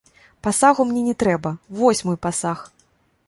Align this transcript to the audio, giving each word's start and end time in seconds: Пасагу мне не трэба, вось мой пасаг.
Пасагу 0.45 0.85
мне 0.91 1.03
не 1.09 1.13
трэба, 1.25 1.51
вось 1.81 2.03
мой 2.09 2.17
пасаг. 2.27 2.67